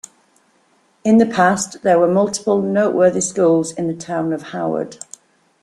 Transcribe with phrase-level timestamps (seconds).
[1.03, 4.97] In the past there were multiple noteworthy schools in the town of Howard.